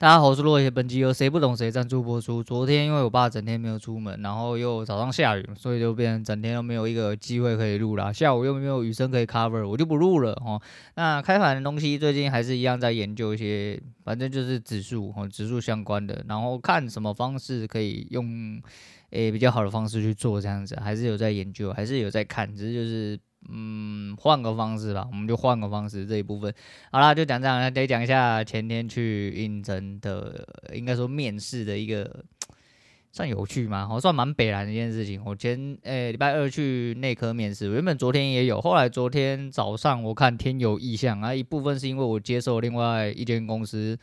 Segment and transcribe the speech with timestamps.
[0.00, 0.70] 大家好，我是洛爷。
[0.70, 2.40] 本集由谁不懂谁赞助播出。
[2.40, 8.12] 昨天因为我爸整天没有出门，然后又早上下雨，所以就变成整天都没有一个机会可以录啦。
[8.14, 10.62] 下午又没有雨声可以 cover，我就不录了哦。
[10.94, 18.62] 那开盘的东西最近还是一样在研究一些，反正就是指数哦，指数相关的，然后看什么方式可以用
[19.10, 23.18] 诶、比较好的方式去做这样子，还是有在研究，还是有在看，只是就是。
[23.48, 26.52] 嗯，换个方式吧，我们就换个方式这一部分。
[26.90, 32.24] 好啦，就讲这样，得讲一下前天去应征的，应该说面试的一个
[33.12, 33.88] 算有趣吗？
[33.90, 35.22] 我算蛮北烂的一件事情。
[35.24, 43.98] 我前诶礼拜二去内科面试，原本昨天也有，后来昨天早上我看天有异象啊，一部分是因为我接受另外一间公司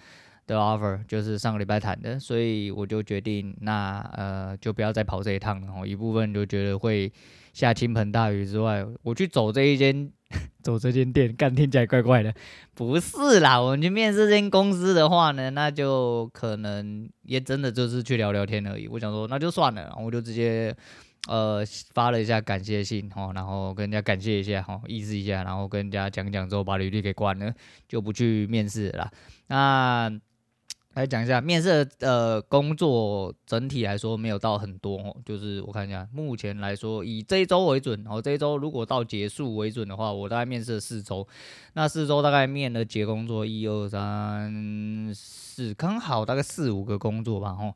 [0.48, 5.67] 的 offer，就是上个礼拜谈的，所以我就决定那呃就不要再跑这一趟了。
[5.67, 7.12] 然后一部分就觉得会。
[7.55, 10.12] 下倾盆大雨之外，我去走这一间，
[10.62, 12.34] 走这间店，干听起来怪怪的。
[12.73, 18.89] 不是啦，我们去面试这间公司的话呢，那就可能也真的就是去聊聊天而已。
[18.89, 20.75] 我想说，那就算了，我就直接
[21.30, 27.53] 呃发了一下感谢信哦，然后跟人家感谢一下哈，意思一下，然后跟人家讲讲之后，把履历给关了，
[27.88, 29.09] 就不去面试了。
[29.48, 30.11] 那。
[30.96, 41.28] 来讲一下面试的呃工作，整体来说没有到很多哦，就是我看一下，目前来说以这一周为准哦，这一周如果到结束为准的话，我大概面试了四周，
[41.73, 47.73] 那四周大概面了几工作，一二三四，刚好大概四五个工作吧吼。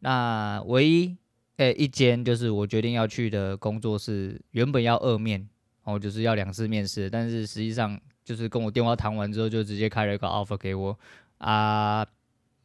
[0.00, 1.16] 那唯一
[1.56, 5.48] 诶、一间就是我决定要去的工作是原本要二面
[5.84, 10.98] 哦，就是要两次面试，但是实际上就是跟我电话谈完之后，就直接开了一个 offer 给我
[11.38, 12.06] 啊。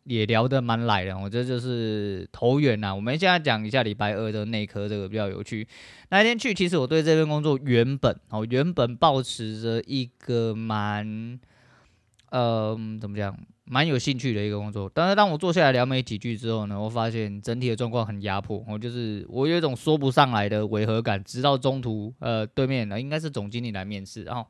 [0.05, 2.93] 也聊得蛮来的，我觉得就是投缘呐。
[2.93, 5.65] 我们现在讲一下礼拜二的内科这个比较有趣。
[6.09, 11.39] 那天去，其实我对这份工作原本哦，原本抱持着一个蛮，
[12.31, 14.91] 呃，怎么讲，蛮有兴趣的一个工作。
[14.93, 21.23] 但是当我坐下来聊没几句之后呢，我发现整体的状况很压迫，我就是我有一种说不上来的违和感。
[21.23, 24.45] 直到中途，呃，对面呢应该是总经理来面试，然后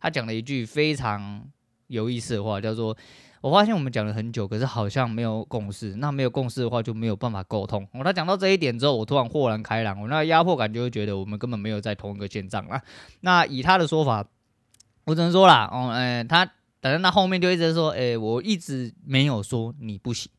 [0.00, 1.46] 他讲了一句非常
[1.86, 2.96] 有意思的话，叫做。
[3.40, 5.94] 我发现我们讲了很久，可是好像没有共识。
[5.96, 7.86] 那没有共识的话，就没有办法沟通。
[7.92, 10.00] 哦，他讲到这一点之后，我突然豁然开朗。
[10.00, 12.82] 我那压迫感就会觉得我们根本没有在同一个线上啊。
[13.20, 14.26] 那以他的说法，
[15.04, 16.44] 我只能说啦，哦，哎，他
[16.80, 20.32] 等到那后面就一直说，哎，我一直没有说你不行，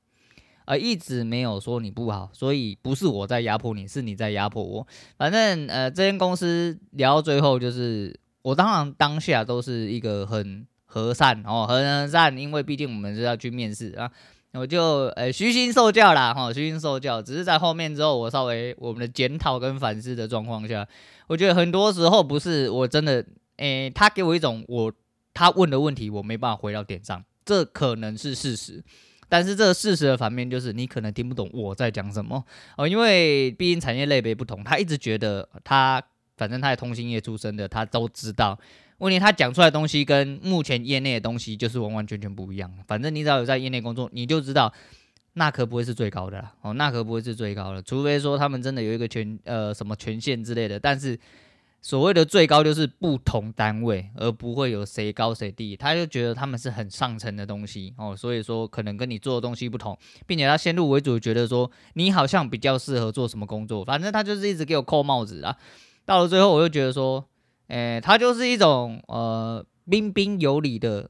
[0.65, 4.85] 呃，一直没有说你不好，所以不是我在压迫你，是你在压迫我。
[5.17, 10.67] 反正呃，这间公司聊到最后，就是我当然当下都是一个很。
[10.91, 14.09] 和善哦，和善，因为毕竟我们是要去面试啊，
[14.53, 17.21] 我就呃虚心受教啦，哈，虚心受教。
[17.21, 20.87] 只是在后面之后，我稍微我们的检讨跟反思的状况下，
[21.27, 23.23] 我觉得很多时候不是我真的，
[23.57, 24.91] 诶、他给我一种我
[25.31, 28.83] 他问的问题我没办法回到点上，这可能是事实，
[29.29, 32.43] 但是这个事实的反面就是你可能听不懂我在讲什么
[32.77, 36.01] 哦，因为毕竟产业类别不同，他一直觉得他
[36.35, 38.57] 反正他也通信业出身的，他都知道。
[38.99, 42.71] 问题他讲出来的东西跟目前业内的东西就是完完全全不一样。
[42.87, 44.71] 反正你只要有在业内工作，你就知道
[45.33, 46.53] 那可不会是最高的啦。
[46.61, 50.77] 哦，那可不会是最高的，除非说他们真的有一个权呃什么权限之类的。
[50.77, 51.17] 但是
[51.81, 55.77] 所谓的最高就是不同单位，而不会有谁高谁低。
[55.77, 63.85] 他就觉得他们是很上层的东西哦，所以说可能跟你做的东西不同，并且他先入为主觉得说你好像比较适合做什么工作。
[63.85, 65.55] 反正他就是一直给我扣帽子啊。
[66.03, 67.23] 到了最后，我就觉得说。
[67.69, 71.09] 诶、他就是一种呃彬彬有礼的，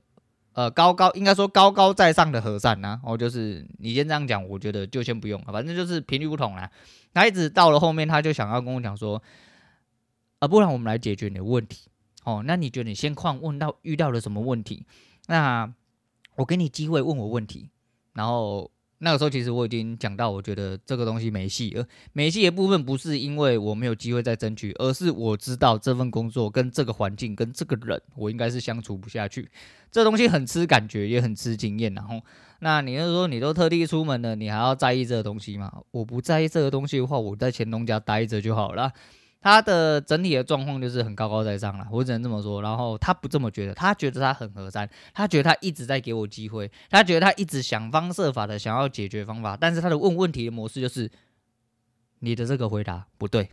[0.54, 3.02] 呃高高应该说高高在上的和善呐、啊。
[3.04, 6.70] 哦，就是你先这样讲，我觉得就先不用了，反正就是频率不同啦。
[7.14, 9.22] 他一直到了后面，他就想要跟我讲说，
[10.40, 11.90] 啊，不然我们来解决你的问题。
[12.24, 14.86] 哦，那你觉得你先况问到遇到了什么问题？
[15.28, 15.74] 那
[16.36, 17.70] 我给你机会问我问题，
[18.14, 18.72] 然后。
[19.02, 21.86] 那个时候其实我已经讲到，我觉得这个东西没戏了。
[22.14, 29.50] 没戏的部分不是因为我没有机会再争取，而是我知道这份工作跟这个环境跟这个人，我应该是相处不下去。
[29.92, 31.94] 这东西很吃感觉，也很吃经验。
[31.94, 32.22] 然后，
[32.60, 35.72] 那你是说你都特地出门了，你还要在意这个东西吗？
[35.92, 38.92] 我不在意这个东西的话，我在乾隆家待着就好了。
[39.42, 42.62] 他的整体的状况就是很高高在上了，我只能这么说。
[42.62, 49.56] 然后他不这么觉得，他觉得他很和善，他觉得他一直在给我机会，他觉得他一直想方设法的想要解决方法。
[49.56, 51.10] 但是他的问问题的模式就是，
[52.20, 53.50] 你的这个回答不对，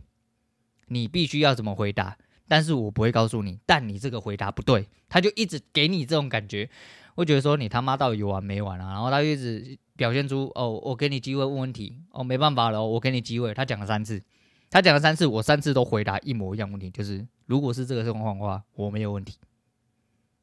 [0.87, 2.17] 你必须要怎么回答？
[2.49, 6.69] 但是我不会告诉你，但你这个回答不对，他就一直给你这种感觉。
[7.15, 8.93] 我觉得说你他妈到底有完没完啊？
[8.93, 13.53] 然后他就一直表现出哦，我给你机会问问题，哦，没办法了，我给你机会。
[13.53, 14.21] 他讲了三次。
[14.69, 19.37] 他讲了三次，我三次都回答一模一样问题，就是如果是这个状况的话，我没有问题，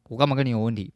[0.08, 0.92] 我干嘛跟你有问题？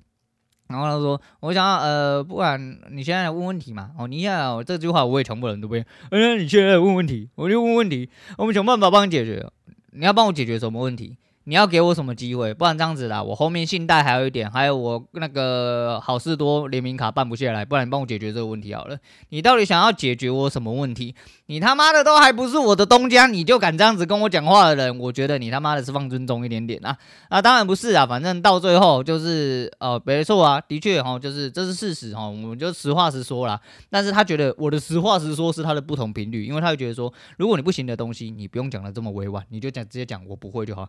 [0.69, 3.93] 然后他说，我想要呃，不管你现在来问问题嘛。
[3.99, 9.51] 哦，你现在这句话我也全部人都不对嗯，你现在来问问题，我就问问题，我们想办法帮你解决。
[9.93, 11.17] 你要帮我解决什么问题？
[11.49, 12.53] 你要给我什么机会？
[12.53, 18.99] 不然这样子啦，我后面信贷还有一点，还有我那个好事多联名卡办不下来，不然你帮我解决这个问题好了。
[19.31, 21.15] 你到底想要解决我什么问题？
[21.49, 26.95] 你他妈的都还不是我的东家，你就敢这样子跟我讲话的人，我觉得你他妈的是放尊重一点点啊！
[27.31, 33.59] 啊，当然不是啊，反正到最后就是呃，没错啊，的确哈，就是这是事实哈，我们就实话实说啦。
[33.89, 40.87] 但是他觉得我的实话实说是他的不同频率，因为他会觉得说，如果你不行的东西，你不用讲的这么委婉，你就讲直接讲我不会就好。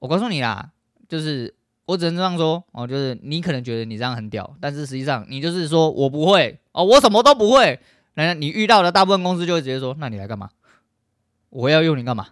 [0.00, 0.70] 我告诉你啦，
[1.08, 1.54] 就是
[1.86, 7.78] 我只能这样说哦，就是你可能觉得你这样很屌，但是实际上你就是说我不会哦，我什么都不会。
[8.14, 10.50] 那你遇到的大部分公司就会直接说，那你来干嘛？
[11.48, 12.26] 我要用你干嘛？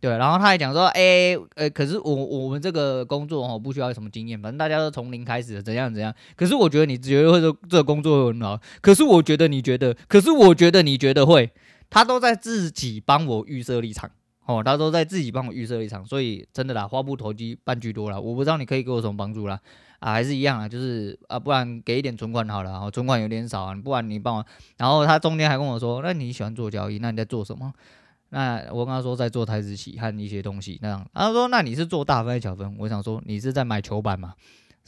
[0.00, 6.12] 对，然后他还讲说，哎、呃、可是我我们这个工作哦，不需要什么经验，反正大家都从零开始，怎样怎样。
[6.34, 11.50] 可是我觉得你觉得会说这个工作很好，可是我觉得你觉得，可是我觉得你觉得会，
[11.90, 14.10] 他都在自己帮我预设立场。
[14.50, 18.18] 哦，他都在自己帮我预设立场，所以真的啦，话不投机半句多啦。
[18.18, 19.60] 我不知道你可以给我什么帮助啦，
[20.00, 24.44] 啊，还是一样啊，就是啊，不然给一点存款好了，哦，存款有点少啊，不然你帮我。
[24.78, 27.72] 然后他中间还跟我说，那你喜欢做交易，那你在做什么？
[28.30, 31.06] 那我跟他说在做台指期和一些东西那样。
[31.12, 32.76] 他说那你是做大分还是小分？
[32.78, 34.34] 我想说你是在买球板吗？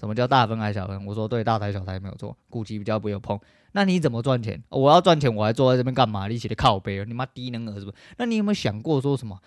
[0.02, 1.06] 什么叫大分还是小分？
[1.06, 3.38] 我说对，大台小台没有错，股期比较不用碰。
[3.70, 4.60] 那你怎么赚钱？
[4.69, 6.26] 我要赚钱，我还坐在这边干嘛？
[6.26, 7.93] 你写的靠背，你妈低能儿是不？
[8.16, 9.38] 那你有没有想过说什么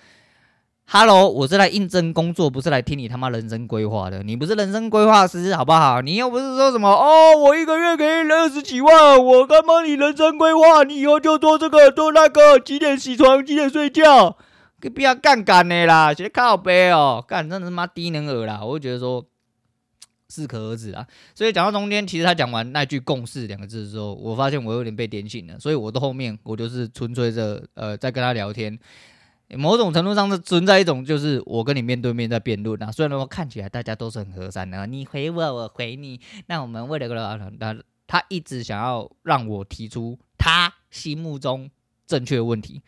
[0.88, 4.24] ？Hello，我是来应征工作，不是来听你他妈人生规划的。
[4.24, 6.00] 你不是人生规划师，好不好？
[6.00, 9.82] 你又不是说什么哦，我一个月给你二十几万，我干嘛？
[9.82, 14.38] 你人生规划，你以后就做这个做那个，几点起床，几点睡觉？
[14.96, 18.62] 不要干干的啦，写的靠背哦，干真的是妈低能儿啦！
[18.64, 19.26] 我就觉得说。
[20.28, 28.78] 适可而止啊，所以讲到中间，其实他讲完那句“共识”两个字的时候，我发现我有点被点醒了，所以我的后面我就是纯粹着呃在跟他聊天，
[29.50, 37.16] 某种程度上是存在一种就是我跟你面对面在辩论啊，虽然说看起来大家都是很和善的，你回我，我回你，那我们为了个
[37.60, 37.78] 他
[38.08, 41.70] 他一直想要让我提出他心目中
[42.08, 42.82] 正确的问题，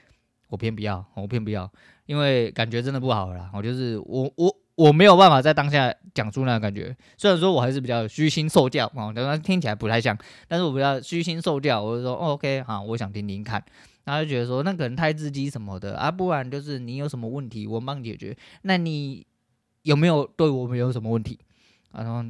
[0.50, 1.72] 我偏不要，我偏不要，
[2.08, 4.58] 因为感觉真的不好了，我就是我我。
[4.78, 10.16] 我没有办法在当下讲出那个感觉，虽然说我还是比较虚心受教啊，但是听起来不太像，
[10.48, 13.64] 但是我比较虚心受教，我就说、OK 好，我想听听看，
[14.04, 19.26] 然后就觉得说那可能太自激什么的啊，不然就是你有什么问题我帮你解决，那你
[19.82, 21.40] 有没有对我们有什么问题？
[21.92, 22.24] 然后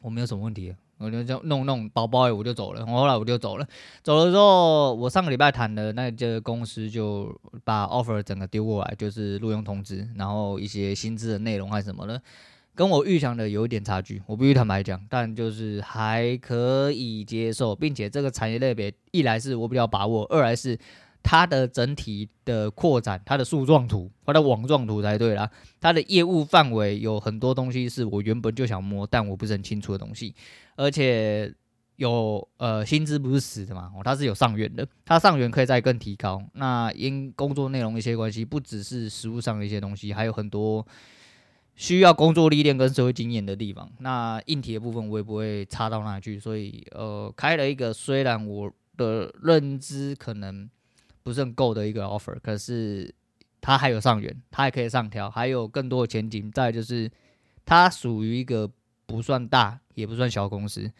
[0.00, 0.74] 我没有什么问题。
[0.98, 2.84] 我就就弄弄包包，我就走了。
[2.86, 3.66] 我后来我就走了，
[4.02, 12.20] 走了之后，我上个礼拜谈的那家公司就把 offer 整个丢过来，就是录用通知，然后一些薪资的内容还是什么的，
[12.74, 14.22] 跟我预想的有一点差距。
[14.26, 20.78] 我必须坦白讲，但就是还可以接受，并且这个产业类别，一来是我比较把握，二来是。
[21.22, 25.48] 它的整体的扩展，它的树状图，它的网状图才对啦。
[25.80, 30.34] 它的业务范围有很多东西是我原本就想摸，但我不是很清楚的东西。
[30.76, 31.52] 而且
[31.96, 36.42] 有呃薪资不是死的嘛，哦，它是有上缘的，它上缘可以再更提高。
[36.54, 40.84] 那因工作内容一些关系，不只是实物上的一些东西，还有很多
[41.76, 43.88] 需要工作历练跟社会经验的地方。
[43.98, 50.68] 那硬体的部分我也不会差到哪去，所以呃开了一个，虽然我的认知可能。
[51.22, 53.14] 不是很够的一个 offer，可是
[53.60, 56.50] 它还有上缘，它还可以上调，还有更多的前景。
[56.50, 57.10] 再就是
[57.64, 58.70] 它属于一个
[59.06, 60.90] 不算大也不算小公司，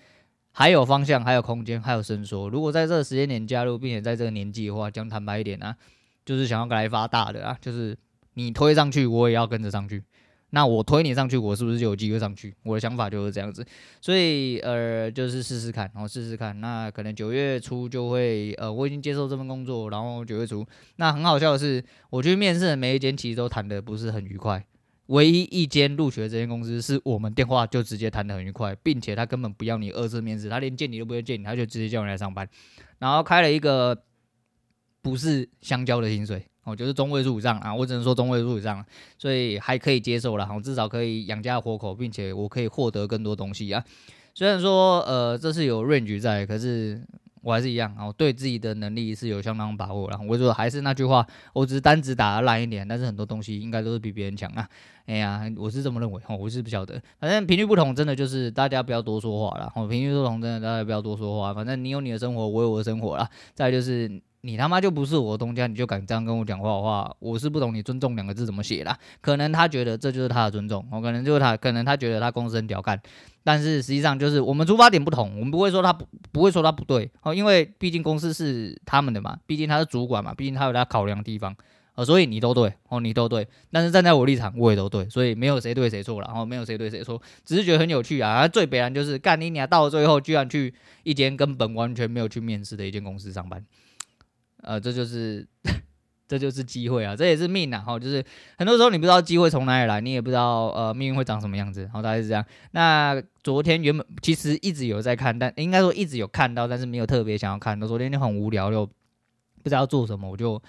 [0.52, 2.48] 还有方向，还有空间，还有伸缩。
[2.48, 5.76] 如果在这个时间点加入，并且在这个年纪的话，讲坦白一点啊，
[6.24, 7.96] 就是想要来发大的啊，就是
[8.34, 10.02] 你推上去，我也要跟着上去。
[10.50, 12.54] 那我推你上去，我是不是就有机会上去？
[12.64, 13.64] 我的想法就是这样子，
[14.00, 16.60] 所以呃，就是试试看，然后试试看。
[16.60, 20.66] 那可能九月初就会，呃，我已经接受这份工作，然后九月初，
[20.96, 24.64] 那很好笑的是，我去面试的每一间其实都谈的不是很愉快。
[25.06, 32.48] 唯一一间录取的这间公司，是我们电话就直接谈的很愉快，并且他根本不要你二次面试，他连见你都不会见你，他就直接叫你来上班，
[32.98, 34.04] 然后开了一个
[35.02, 36.44] 不是香蕉的薪水。
[36.64, 38.84] 哦，就是中位数以上啊，我只能说中位数以上，
[39.16, 43.82] 所以还可以接受了，我至少可以养家活口，并且我可以获得更多东西啊。
[44.34, 47.02] 虽然说呃这是有 range 在，可是
[47.42, 50.20] 我还是一样啊，我对自己的能力是有相当把握了。
[50.28, 54.68] 我说还是那句话，我只是单子打得烂一点，但是很多东西应该都是比别人强啊。
[55.06, 59.72] 哎呀，我是这么认为，我是不晓得，反正频率不同，真的就是大家不要多说话了。
[59.74, 63.26] 哦，频率不同，真的大家不要多说话，反正你有你的生活，我有我的生活啦。
[63.54, 64.20] 再就是。
[64.42, 68.98] 你他妈就不是我东家，你就敢这样跟我讲话的话，我是不懂你尊重两个字怎么写啦。
[69.20, 73.00] 可能他觉得这就是他的尊重，我可能就是他，可能他觉得他公司很屌干，
[73.44, 81.54] 但是实际上就是我们出发点不同，我们不会说他不不会说他不对哦，因为毕竟公司是他们的嘛，毕竟他是主管嘛，毕竟他有他考量的地方。
[81.96, 88.46] 哦，所以你都对哦，你都对，但是站在我立场，我也都对，所以没有谁对谁错了，然后没有谁对谁错，只是觉得很有趣啊。
[88.46, 93.62] 最悲然就是干你俩到了最后，居然去一间根本完全没有去面试的一间公司上班，
[94.62, 95.46] 呃，这就是
[96.28, 97.80] 这就是机会啊，这也是命啊。
[97.80, 98.24] 哈，就是
[98.58, 102.44] 很多时候你不知道机会从哪里来，你也不知道呃命运会长什么样子，然后，大概是这样。
[102.72, 107.78] 那昨天原本其实一直有在看，但应该说一直有看到，但是没有特别想要看。
[107.78, 110.62] 那昨天就很无聊，又不知道做什么，我就。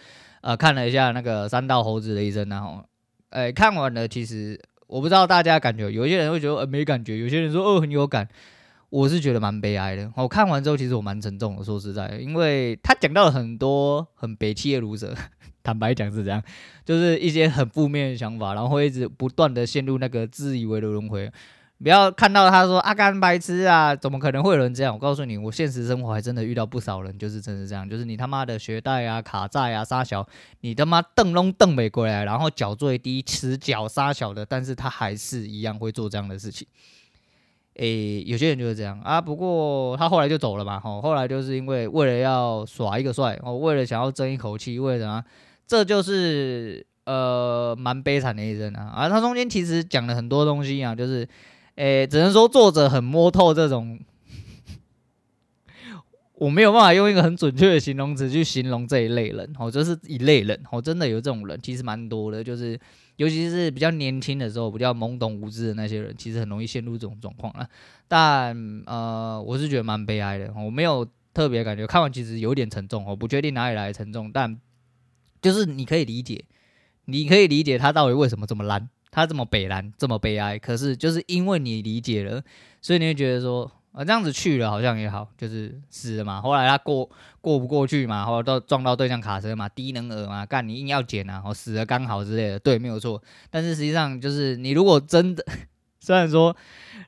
[0.43, 2.83] 呃，看了一下那个三道猴子的一生，然后，
[3.29, 8.27] 呃，看完了，其实我不知道大家感觉，有些人会觉得呃没感觉，有些人说哦很有感，
[8.91, 10.11] 我是觉得蛮悲哀的。
[10.17, 15.15] 我看完之后，其实我蛮沉重的，说实在，因为他讲到了很多很北七的读者，
[15.63, 16.43] 坦白讲是这样，
[16.83, 21.31] 就是一些很负面的想法，然后会一直不断的陷入那个自以为的轮回。
[21.81, 24.93] 不要看到他说阿甘白痴啊，怎么可能会有人这样？
[24.93, 30.27] 我告诉你，我现实生活还真的遇到不少人，就是真是这样，就是你他妈的学贷啊、卡债啊、杀小，
[30.59, 36.67] 你他妈瞪拢瞪没过来，然后脚最低、迟缴杀小的，但是他还是一样会做这样的事情。
[37.81, 45.23] 诶，有些人就是这样啊，不过他后来就走了嘛，吼，后来就是因为为了要耍一个帅，哦，为了想要争一口气，为了什么？
[45.65, 48.93] 这就是呃蛮悲惨的一生啊。
[48.95, 51.27] 而他中间其实讲了很多东西啊，就是。
[51.75, 53.97] 诶，只能说作者很摸透这种，
[56.41, 59.47] 我没有办法用一个很准确的形容词去形容这一类人。
[59.59, 62.43] 哦，就是一类人，哦，真的有这种人，其实蛮多的。
[62.43, 62.79] 就是
[63.17, 67.69] 尤其是比较年轻的时候，比较懵懂无知的那些人，其实很容易陷入这种状况啊。
[68.07, 68.57] 但
[68.87, 70.51] 呃，我是觉得蛮悲哀的。
[70.55, 73.05] 我没有特别感觉，看完其实有点沉重。
[73.05, 74.59] 我不确定哪里来的沉重，但
[75.43, 76.43] 就是你可以理解，
[77.05, 78.89] 你可以理解他到底为什么这么烂。
[79.11, 82.41] 他这么北蓝，这么悲哀，可是就是因为你理解了，
[82.81, 86.41] 所以你会觉得说啊，这样子去了好像也好，就是死了嘛。
[86.41, 87.09] 后来他过
[87.41, 93.21] 过不过去嘛，后来都撞到对向卡车嘛，低能儿嘛，干你硬要捡啊，我死了刚好之类的，对，没有错。
[93.49, 95.45] 但是实际上就是你如果真的，
[95.99, 96.55] 虽然说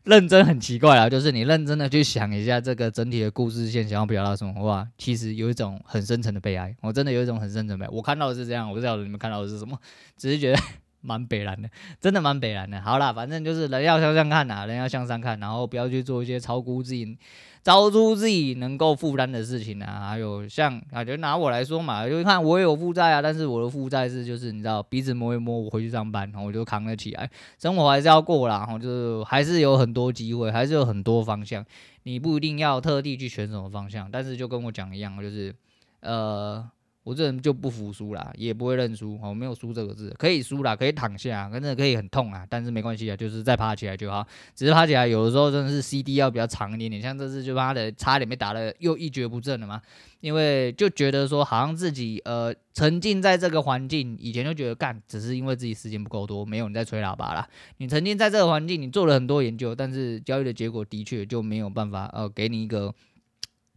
[0.04, 6.76] 认真很奇怪啊，就是你认真的去想一下这个整体的故事线想要表达什么话，其实有一种很深沉的悲哀。
[6.82, 7.90] 我真的有一种很深沉的悲哀。
[7.96, 9.80] 我看到的是这样，我不知道你们看到的是什么，
[10.18, 10.60] 只是觉得。
[11.04, 11.70] 蛮北蓝的，
[12.00, 12.82] 真的蛮北蓝的。
[12.82, 17.18] 好啦，反正就是人要向上看呐，人要向上看，然后不要去做一些超估自己、
[17.62, 20.08] 超出自己能够负担的事情啊。
[20.10, 27.30] 还有像啊，就拿我来说嘛，就看我有负债啊，但是我的负债是就是你知道，鼻子摸一摸，我回去上班，然后我就扛了起来。
[27.60, 31.64] 生活还是要过啦，然后就是还是有很多机会，还是有很多方向，
[32.04, 35.54] 你不一定要特地去选什么方向，但是就跟我讲一样，就是
[36.00, 36.66] 呃。
[37.04, 39.20] 我这人就不服输啦，也不会认输。
[39.22, 44.26] 我没有输这个字，可以输啦，可以躺下，真的可以很痛啊，但是没关系啊，就是再爬起来就好。
[44.56, 49.82] 只是爬起来有的时候真的是 CD 要比较长一点点，像这次就妈的差点被打得又一蹶不振了嘛。
[50.22, 57.46] 因为就觉得说好像自己呃沉浸在这个环境，以前就觉得干只是因为自己时间不够多，没有人在吹喇叭啦。
[57.80, 62.96] 你沉浸在这个环境，你做了很多研究，但是交易的结果的确就没有办法呃给你一个。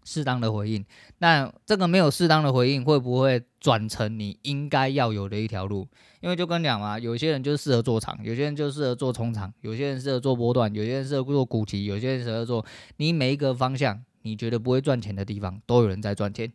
[0.07, 0.83] 适当的回应，
[1.19, 5.87] 那这个没有适当的回应，会不会转成你应该要有的一条路？
[6.21, 12.65] 因为就跟你讲嘛，有些人就适合做长，有些人就适合做冲长，有些人适合做波段，有些人适合做股期，有些人适合做
[12.99, 16.53] 你每一个方向，你觉得不会赚钱的地方，都有人在赚钱，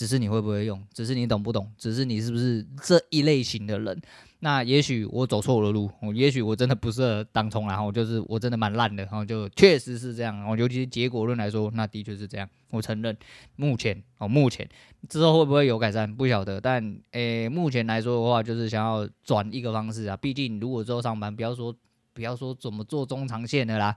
[0.00, 4.00] 只是你会不会用，只是你懂不懂，只是你是不是这一类型的人。
[4.38, 13.14] 那也许我走错了路，我也许我真的不适合当冲，然后就是我真的蛮烂的，然后就确实是这样，然后尤其是结果论来说，那的确是这样，我承认。
[13.56, 14.66] 目前哦，目前
[15.06, 20.16] 之后会不会有改善不晓得，但诶、目前来说的话，就是想要转一个方式啊。
[20.16, 21.76] 毕竟如果之后上班，不要说
[22.14, 23.94] 不要说怎么做中长线的啦，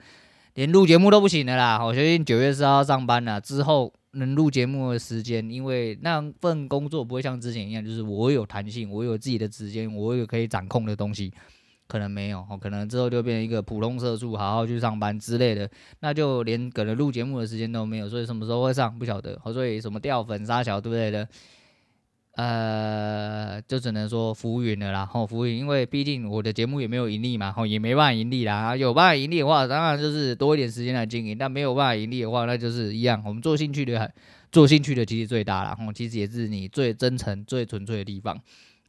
[0.56, 1.82] 连录节目都不行的啦。
[1.82, 3.94] 我相信九月四号上班了之后。
[4.14, 11.34] 能录节目的时间，因为那份工作不会像之前一样，就是我有弹性，我有自己的时间，我有可以掌控的东西，
[11.88, 21.28] 可能没有，可能之后就变成一个普通社畜，好好去上班之类的，那就连可能录节目的时间都没有，所以什么时候会上不晓得，所以什么掉粉杀桥对不对的。
[22.36, 28.76] 呃，就只能说浮云了啦，吼浮云，因为毕竟我的节目也没有盈利嘛，吼也没办法盈利啦。
[28.76, 33.22] 有办法盈利的话，当然就是多一点时间来经营；但没有办法盈利的话，那就是一样。
[33.24, 34.12] 我们做兴趣的，
[34.52, 38.36] 做兴趣的其实最大了，吼其实也是你最真诚、最纯粹的地方，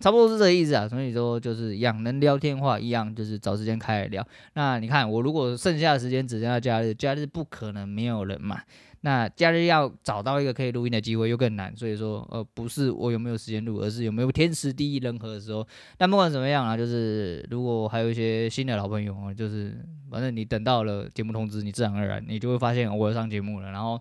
[0.00, 0.88] 差不多是这个意思啊。
[0.88, 4.26] 所以说就是一样，能聊天话一样，就是找时间开来聊。
[4.54, 8.62] 那你看，我如果剩下的时间只剩下假日，假日不可能没有人嘛。
[9.06, 15.66] 那假日要找到一个可以录音的机会又更难，所以说呃不是我有没有时间录，而是有没有天时地利人和的时候。
[15.99, 19.76] 但不管怎么样啊，就是如果还有一些新的老朋友啊，就是
[20.11, 23.99] 反正你等到了节目通知，你自然而然你就会发现我要上节目了，然后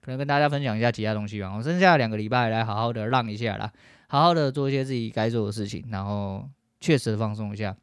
[0.00, 1.54] 可能跟大家分享一下其他东西吧。
[1.54, 3.70] 我剩下两个礼拜来好好的浪一下啦，
[4.08, 6.48] 好好的做一些自己该做的事情，然后
[6.80, 7.76] 确实放松一下。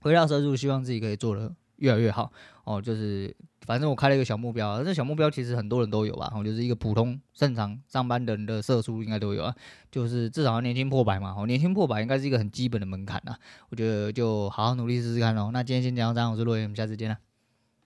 [0.00, 2.32] 回到社畜，希望自己可以做得越来越好
[2.64, 2.80] 哦。
[2.80, 3.34] 就是
[3.66, 6.32] 反正我开了一个小目标，这小目标其实很多人都有吧。
[6.34, 9.54] 哦，就是一个普通正常上班人的色素应该都有啊。
[9.90, 11.34] 就是至少要年轻破百嘛。
[11.36, 13.38] 哦，年轻破百应该是一个很基本的门槛啊。
[13.70, 15.50] 我觉得就好好努力试试看喽。
[15.52, 17.31] 那今天先讲到这样，我是洛言，我们下次见了。